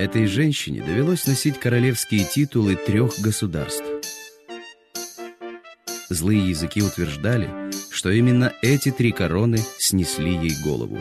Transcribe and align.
Этой 0.00 0.24
женщине 0.24 0.82
довелось 0.82 1.26
носить 1.26 1.60
королевские 1.60 2.24
титулы 2.24 2.74
трех 2.74 3.20
государств. 3.20 3.84
Злые 6.08 6.48
языки 6.48 6.80
утверждали, 6.82 7.50
что 7.90 8.10
именно 8.10 8.50
эти 8.62 8.90
три 8.90 9.12
короны 9.12 9.58
снесли 9.76 10.36
ей 10.36 10.56
голову. 10.64 11.00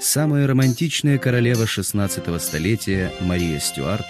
Самая 0.00 0.46
романтичная 0.46 1.18
королева 1.18 1.66
16 1.66 2.40
столетия 2.40 3.12
Мария 3.20 3.60
Стюарт 3.60 4.06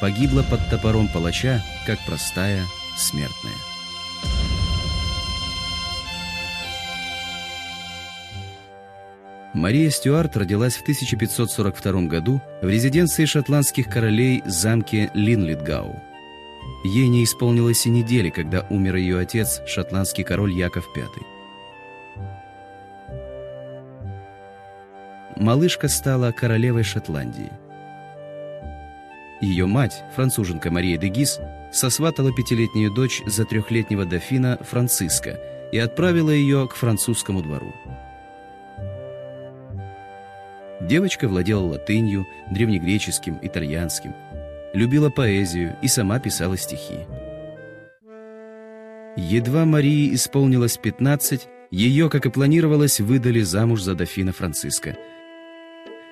погибла 0.00 0.42
под 0.42 0.68
топором 0.68 1.06
палача, 1.06 1.64
как 1.86 2.04
простая 2.04 2.64
смертная. 2.96 3.73
Мария 9.54 9.88
Стюарт 9.88 10.36
родилась 10.36 10.74
в 10.74 10.82
1542 10.82 12.02
году 12.02 12.42
в 12.60 12.68
резиденции 12.68 13.24
шотландских 13.24 13.88
королей 13.88 14.42
замке 14.46 15.12
Линлитгау. 15.14 16.02
Ей 16.82 17.06
не 17.06 17.22
исполнилось 17.22 17.86
и 17.86 17.90
недели, 17.90 18.30
когда 18.30 18.66
умер 18.68 18.96
ее 18.96 19.20
отец, 19.20 19.62
шотландский 19.66 20.24
король 20.24 20.52
Яков 20.52 20.88
V. 20.96 21.04
Малышка 25.36 25.86
стала 25.86 26.32
королевой 26.32 26.82
Шотландии. 26.82 27.52
Ее 29.40 29.66
мать, 29.66 30.02
француженка 30.16 30.70
Мария 30.72 30.98
де 30.98 31.08
Гис, 31.08 31.38
сосватала 31.72 32.32
пятилетнюю 32.32 32.92
дочь 32.92 33.22
за 33.26 33.44
трехлетнего 33.44 34.04
дофина 34.04 34.58
Франциска 34.62 35.38
и 35.70 35.78
отправила 35.78 36.30
ее 36.30 36.68
к 36.68 36.74
французскому 36.74 37.42
двору. 37.42 37.72
Девочка 40.88 41.28
владела 41.28 41.62
латынью, 41.62 42.26
древнегреческим, 42.50 43.38
итальянским– 43.42 44.14
любила 44.74 45.08
поэзию 45.08 45.76
и 45.80 45.88
сама 45.88 46.18
писала 46.18 46.58
стихи. 46.58 47.06
Едва 49.16 49.64
Марии 49.64 50.12
исполнилось 50.12 50.76
15, 50.76 51.48
ее, 51.70 52.10
как 52.10 52.26
и 52.26 52.30
планировалось, 52.30 53.00
выдали 53.00 53.40
замуж 53.40 53.80
за 53.80 53.94
дофина 53.94 54.32
Франциска. 54.32 54.96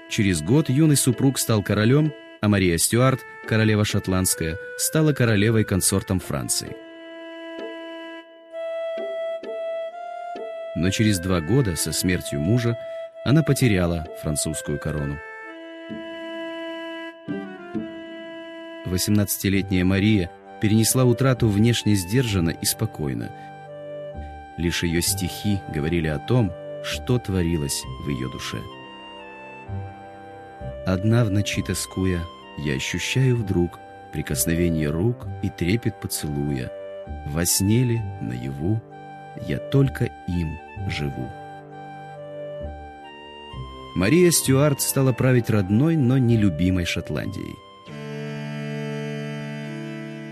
Через 0.08 0.40
год 0.40 0.70
юный 0.70 0.96
супруг 0.96 1.38
стал 1.38 1.62
королем, 1.62 2.12
а 2.40 2.48
Мария 2.48 2.78
Стюарт, 2.78 3.20
королева 3.46 3.84
шотландская, 3.84 4.56
стала 4.78 5.12
королевой-консортом 5.12 6.20
Франции. 6.20 6.76
Но 10.76 10.90
через 10.90 11.18
два 11.18 11.40
года 11.40 11.76
со 11.76 11.92
смертью 11.92 12.40
мужа 12.40 12.78
она 13.24 13.42
потеряла 13.42 14.06
французскую 14.20 14.78
корону. 14.78 15.18
18-летняя 18.86 19.84
Мария 19.84 20.30
перенесла 20.60 21.04
утрату 21.04 21.48
внешне 21.48 21.94
сдержанно 21.94 22.50
и 22.50 22.64
спокойно. 22.64 23.30
Лишь 24.58 24.82
ее 24.82 25.00
стихи 25.00 25.60
говорили 25.72 26.08
о 26.08 26.18
том, 26.18 26.52
что 26.84 27.18
творилось 27.18 27.82
в 28.04 28.08
ее 28.08 28.30
душе. 28.30 28.58
Одна 30.84 31.24
в 31.24 31.30
ночи 31.30 31.62
тоскуя, 31.62 32.20
я 32.58 32.74
ощущаю 32.74 33.36
вдруг 33.36 33.78
прикосновение 34.12 34.90
рук 34.90 35.26
и 35.42 35.48
трепет 35.48 36.00
поцелуя. 36.00 36.70
Во 37.26 37.46
сне 37.46 37.84
ли, 37.84 38.00
наяву, 38.20 38.80
я 39.48 39.58
только 39.58 40.10
им 40.26 40.58
живу. 40.88 41.30
Мария 43.94 44.30
Стюарт 44.30 44.80
стала 44.80 45.12
править 45.12 45.50
родной, 45.50 45.96
но 45.96 46.16
нелюбимой 46.16 46.86
Шотландией. 46.86 47.56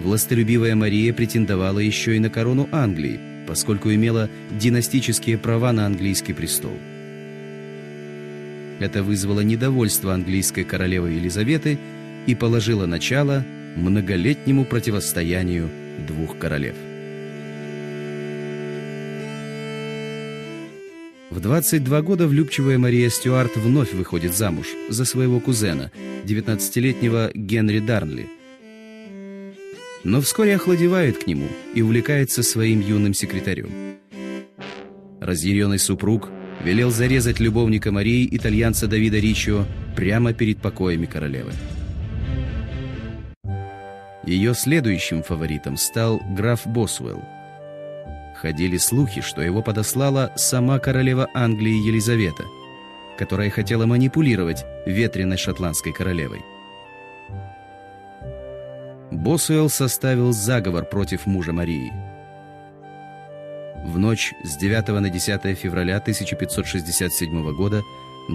Властолюбивая 0.03 0.75
Мария 0.75 1.13
претендовала 1.13 1.79
еще 1.79 2.17
и 2.17 2.21
на 2.21 2.31
корону 2.31 2.69
Англии, 2.73 3.21
поскольку 3.47 3.93
имела 3.93 4.31
династические 4.51 5.37
права 5.37 5.73
на 5.73 5.85
английский 5.85 6.33
престол. 6.33 6.73
Это 8.81 9.03
вызвало 9.03 9.41
недовольство 9.41 10.15
английской 10.15 10.65
королевы 10.65 11.11
Елизаветы 11.11 11.79
и 12.27 12.35
положило 12.35 12.87
начало 12.87 13.45
многолетнему 13.77 14.65
противостоянию 14.65 15.69
двух 16.09 16.39
королев. 16.39 16.77
В 21.31 21.41
22 21.41 22.03
года 22.03 22.27
влюбчивая 22.27 22.77
Мария 22.79 23.09
Стюарт 23.09 23.57
вновь 23.57 23.93
выходит 23.95 24.37
замуж 24.37 24.67
за 24.89 25.05
своего 25.05 25.41
кузена, 25.41 25.91
19-летнего 26.25 27.31
Генри 27.35 27.79
Дарнли– 27.79 28.29
но 30.05 30.21
вскоре 30.21 30.57
охладевает 30.57 31.23
к 31.23 31.27
нему 31.27 31.49
и 31.75 31.83
увлекается 31.83 32.43
своим 32.43 32.81
юным 32.81 33.15
секретарем. 33.15 33.99
Разъяренный 35.21 35.79
супруг 35.79 36.31
велел 36.65 36.91
зарезать 36.91 37.41
любовника 37.41 37.93
Марии, 37.93 38.29
итальянца 38.31 38.87
Давида 38.87 39.19
Ричио, 39.19 39.67
прямо 39.97 40.33
перед 40.33 40.59
покоями 40.59 41.07
королевы. 41.07 41.53
Ее 44.25 44.55
следующим 44.55 45.23
фаворитом 45.23 45.77
стал 45.77 46.21
граф 46.37 46.67
Босвелл. 46.67 47.23
Ходили 48.41 48.79
слухи, 48.79 49.21
что 49.21 49.43
его 49.43 49.61
подослала 49.61 50.33
сама 50.35 50.79
королева 50.79 51.29
Англии 51.35 51.87
Елизавета, 51.87 52.45
которая 53.19 53.51
хотела 53.51 53.85
манипулировать 53.85 54.65
ветреной 54.87 55.37
шотландской 55.37 55.93
королевой. 55.93 56.41
Босуэлл 59.11 59.69
составил 59.69 60.33
заговор 60.33 60.87
против 60.87 61.27
мужа 61.27 61.53
Марии. 61.53 61.93
В 63.85 63.99
ночь 63.99 64.33
с 64.43 64.57
9 64.57 64.89
на 64.89 65.11
10 65.11 65.59
февраля 65.59 65.99
1567 65.99 67.55
года 67.55 67.83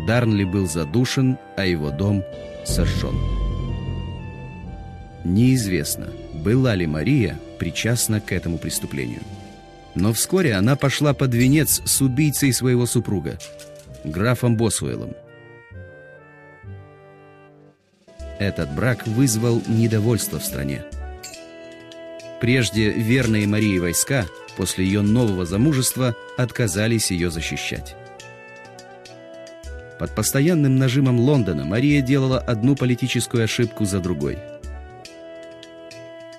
Дарнли 0.06 0.44
был 0.44 0.68
задушен, 0.68 1.40
а 1.58 1.66
его 1.66 1.90
дом 1.90 2.24
сожжен. 2.64 3.16
Неизвестно, 5.24 6.10
была 6.32 6.76
ли 6.76 6.86
Мария 6.86 7.40
причастна 7.58 8.22
к 8.22 8.32
этому 8.32 8.60
преступлению. 8.60 9.22
Но 9.96 10.12
вскоре 10.12 10.54
она 10.54 10.76
пошла 10.76 11.14
под 11.14 11.34
венец 11.34 11.82
с 11.86 12.02
убийцей 12.02 12.52
своего 12.52 12.86
супруга, 12.86 13.40
графом 14.04 14.58
Босуэллом. 14.58 15.16
Этот 18.40 18.74
брак 18.76 19.08
вызвал 19.08 19.62
недовольство 19.68 20.40
в 20.40 20.46
стране. 20.46 20.84
Прежде 22.42 22.90
верные 22.90 23.48
Марии 23.48 23.80
войска 23.80 24.26
после 24.58 24.86
ее 24.86 25.02
нового 25.02 25.46
замужества 25.46 26.16
отказались 26.38 27.12
ее 27.12 27.32
защищать. 27.32 27.96
Под 29.98 30.14
постоянным 30.14 30.76
нажимом 30.78 31.18
Лондона 31.20 31.64
Мария 31.64 32.02
делала 32.02 32.38
одну 32.38 32.76
политическую 32.76 33.46
ошибку 33.46 33.86
за 33.86 34.02
другой. 34.02 34.38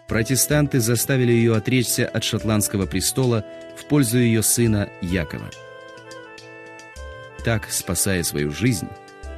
Протестанты 0.09 0.81
заставили 0.81 1.33
ее 1.33 1.57
отречься 1.57 2.07
от 2.07 2.23
шотландского 2.23 2.87
престола 2.87 3.45
в 3.77 3.85
пользу 3.87 4.19
ее 4.19 4.43
сына 4.43 4.89
Якова. 5.03 5.51
Так, 7.45 7.69
спасая 7.71 8.23
свою 8.23 8.51
жизнь, 8.51 8.89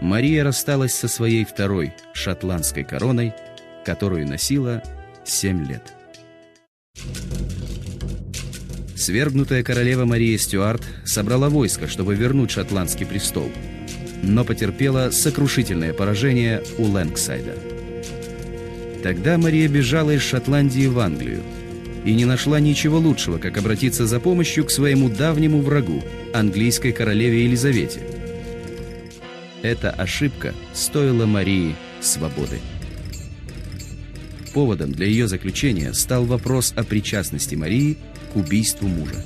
Мария 0.00 0.44
рассталась 0.44 0.94
со 0.94 1.08
своей 1.08 1.44
второй 1.44 1.94
шотландской 2.12 2.84
короной, 2.84 3.34
которую 3.84 4.26
носила 4.26 4.82
семь 5.24 5.66
лет. 5.66 5.94
Свергнутая 8.94 9.62
королева 9.62 10.04
Мария 10.04 10.36
Стюарт 10.38 10.82
собрала 11.04 11.48
войско, 11.48 11.86
чтобы 11.86 12.14
вернуть 12.14 12.50
шотландский 12.50 13.06
престол, 13.06 13.50
но 14.22 14.44
потерпела 14.44 15.10
сокрушительное 15.10 15.92
поражение 15.94 16.62
у 16.78 16.84
Лэнгсайда. 16.84 17.77
Тогда 19.08 19.38
Мария 19.38 19.68
бежала 19.68 20.10
из 20.10 20.20
Шотландии 20.20 20.86
в 20.86 20.98
Англию 20.98 21.40
и 22.04 22.12
не 22.12 22.26
нашла 22.26 22.60
ничего 22.60 22.98
лучшего, 22.98 23.38
как 23.38 23.56
обратиться 23.56 24.06
за 24.06 24.20
помощью 24.20 24.66
к 24.66 24.70
своему 24.70 25.08
давнему 25.08 25.62
врагу, 25.62 26.04
английской 26.34 26.92
королеве 26.92 27.44
Елизавете– 27.44 28.00
эта 29.62 29.90
ошибка 29.90 30.52
стоила 30.74 31.24
Марии 31.24 31.74
свободы. 32.02 32.60
Поводом 34.52 34.92
для 34.92 35.06
ее 35.06 35.26
заключения 35.26 35.94
стал 35.94 36.26
вопрос 36.26 36.74
о 36.76 36.84
причастности 36.84 37.54
Марии 37.54 37.96
к 38.34 38.36
убийству 38.36 38.88
мужа. 38.88 39.24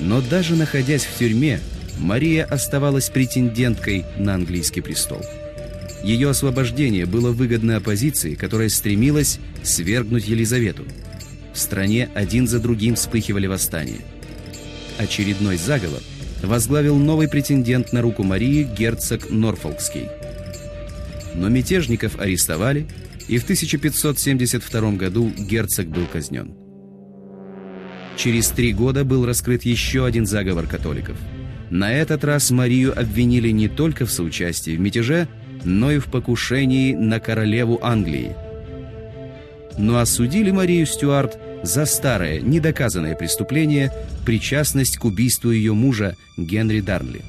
Но 0.00 0.22
даже 0.22 0.56
находясь 0.56 1.04
в 1.04 1.18
тюрьме, 1.18 1.60
Мария 1.98 2.46
оставалась 2.46 3.10
претенденткой 3.10 4.06
на 4.16 4.36
английский 4.36 4.80
престол. 4.80 5.20
Ее 6.04 6.28
освобождение 6.28 7.06
было 7.06 7.32
выгодно 7.32 7.76
оппозиции, 7.76 8.34
которая 8.34 8.68
стремилась 8.68 9.38
свергнуть 9.62 10.28
Елизавету. 10.28 10.84
В 11.54 11.58
стране 11.58 12.10
один 12.14 12.46
за 12.46 12.60
другим 12.60 12.94
вспыхивали 12.94 13.46
восстания. 13.46 14.00
Очередной 14.98 15.56
заговор 15.56 16.00
возглавил 16.42 16.98
новый 16.98 17.26
претендент 17.26 17.94
на 17.94 18.02
руку 18.02 18.22
Марии 18.22 18.64
герцог 18.64 19.30
Норфолкский. 19.30 20.08
Но 21.34 21.48
мятежников 21.48 22.20
арестовали, 22.20 22.86
и 23.26 23.38
в 23.38 23.44
1572 23.44 24.92
году 24.92 25.30
герцог 25.30 25.88
был 25.88 26.04
казнен. 26.12 26.54
Через 28.18 28.48
три 28.48 28.74
года 28.74 29.04
был 29.04 29.24
раскрыт 29.24 29.62
еще 29.62 30.04
один 30.04 30.26
заговор 30.26 30.66
католиков. 30.66 31.16
На 31.70 31.94
этот 31.94 32.24
раз 32.24 32.50
Марию 32.50 32.96
обвинили 32.96 33.48
не 33.48 33.68
только 33.68 34.04
в 34.04 34.12
соучастии 34.12 34.76
в 34.76 34.80
мятеже, 34.80 35.28
но 35.64 35.90
и 35.90 35.98
в 35.98 36.06
покушении 36.06 36.94
на 36.94 37.20
королеву 37.20 37.78
Англии. 37.82 38.34
Но 39.76 39.98
осудили 39.98 40.50
Марию 40.50 40.86
Стюарт 40.86 41.38
за 41.62 41.86
старое, 41.86 42.40
недоказанное 42.40 43.16
преступление, 43.16 43.92
причастность 44.24 44.98
к 44.98 45.04
убийству 45.04 45.50
ее 45.50 45.72
мужа 45.72 46.16
Генри 46.36 46.80
Дарнли. 46.80 47.22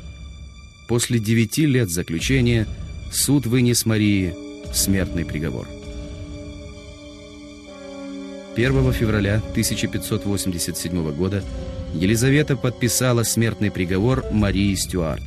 После 0.87 1.19
девяти 1.19 1.65
лет 1.65 1.89
заключения 1.89 2.67
суд 3.11 3.45
вынес 3.47 3.85
Марии 3.85 4.35
смертный 4.73 5.25
приговор. 5.25 5.67
1 8.55 8.93
февраля 8.93 9.41
1587 9.51 11.11
года 11.13 11.43
Елизавета 11.93 12.55
подписала 12.55 13.23
смертный 13.23 13.71
приговор 13.71 14.25
Марии 14.31 14.75
Стюарт, 14.75 15.23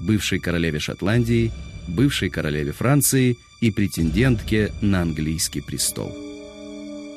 бывшей 0.00 0.38
королеве 0.38 0.78
Шотландии, 0.78 1.52
бывшей 1.88 2.30
королеве 2.30 2.72
Франции 2.72 3.36
и 3.60 3.70
претендентке 3.70 4.72
на 4.80 5.02
английский 5.02 5.60
престол. 5.60 6.14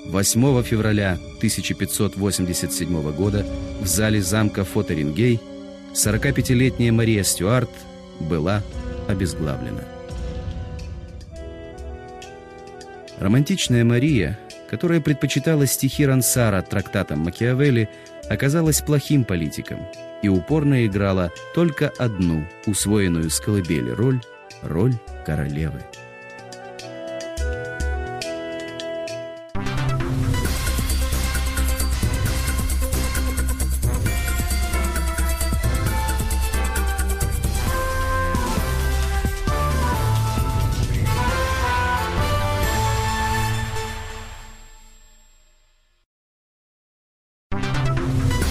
8 0.06 0.64
февраля 0.64 1.20
1587 1.38 3.12
года 3.12 3.46
в 3.82 3.88
зале 3.88 4.22
замка 4.22 4.64
Фотерингей 4.64 5.40
45-летняя 5.94 6.92
Мария 6.92 7.24
Стюарт 7.24 7.70
была 8.20 8.64
обезглавлена. 9.08 9.84
Романтичная 13.20 13.84
Мария, 13.84 14.40
которая 14.70 15.02
предпочитала 15.02 15.68
стихи 15.68 16.06
Рансара 16.06 16.62
трактатам 16.62 17.20
Макиавелли, 17.20 17.90
оказалась 18.30 18.82
плохим 18.82 19.26
политиком 19.26 19.80
и 20.24 20.30
упорно 20.30 20.86
играла 20.86 21.32
только 21.54 21.90
одну, 21.98 22.48
усвоенную 22.66 23.30
с 23.30 23.40
колыбели 23.40 23.90
роль– 23.90 24.22
роль 24.62 24.96
королевы. 25.26 25.82